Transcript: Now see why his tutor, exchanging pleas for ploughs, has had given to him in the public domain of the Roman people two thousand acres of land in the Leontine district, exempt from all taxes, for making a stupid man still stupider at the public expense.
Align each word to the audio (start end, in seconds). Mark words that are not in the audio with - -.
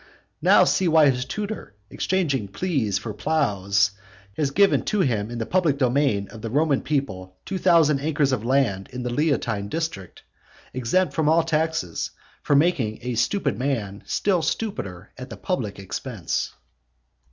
Now 0.41 0.63
see 0.63 0.87
why 0.87 1.11
his 1.11 1.25
tutor, 1.25 1.75
exchanging 1.91 2.47
pleas 2.47 2.97
for 2.97 3.13
ploughs, 3.13 3.91
has 4.35 4.47
had 4.47 4.55
given 4.55 4.83
to 4.85 5.01
him 5.01 5.29
in 5.29 5.37
the 5.37 5.45
public 5.45 5.77
domain 5.77 6.27
of 6.29 6.41
the 6.41 6.49
Roman 6.49 6.81
people 6.81 7.37
two 7.45 7.59
thousand 7.59 7.99
acres 7.99 8.31
of 8.31 8.43
land 8.43 8.89
in 8.91 9.03
the 9.03 9.11
Leontine 9.11 9.69
district, 9.69 10.23
exempt 10.73 11.13
from 11.13 11.29
all 11.29 11.43
taxes, 11.43 12.09
for 12.41 12.55
making 12.55 12.97
a 13.03 13.13
stupid 13.13 13.59
man 13.59 14.01
still 14.07 14.41
stupider 14.41 15.11
at 15.19 15.29
the 15.29 15.37
public 15.37 15.77
expense. 15.77 16.55